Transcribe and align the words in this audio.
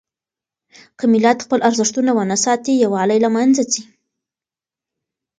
که 0.97 1.05
ملت 1.13 1.39
خپل 1.45 1.59
ارزښتونه 1.69 2.11
ونه 2.13 2.37
ساتي، 2.45 2.73
يووالی 2.83 3.19
له 3.25 3.29
منځه 3.35 3.63
ځي. 3.71 3.83